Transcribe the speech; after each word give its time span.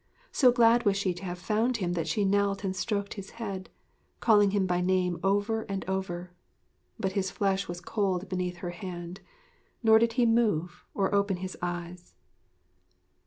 So 0.31 0.51
glad 0.51 0.83
was 0.83 0.97
she 0.97 1.13
to 1.13 1.25
have 1.25 1.37
found 1.37 1.77
him 1.77 1.93
that 1.93 2.07
she 2.07 2.25
knelt 2.25 2.63
and 2.63 2.75
stroked 2.75 3.13
his 3.13 3.29
head, 3.37 3.69
calling 4.19 4.49
him 4.49 4.65
by 4.65 4.81
name 4.81 5.19
over 5.23 5.61
and 5.69 5.87
over. 5.87 6.31
But 6.99 7.11
his 7.11 7.29
flesh 7.29 7.67
was 7.67 7.79
cold 7.79 8.27
beneath 8.27 8.57
her 8.65 8.71
hand, 8.71 9.21
nor 9.83 9.99
did 9.99 10.13
he 10.13 10.25
move 10.25 10.83
or 10.95 11.13
open 11.13 11.37
his 11.37 11.55
eyes. 11.61 12.15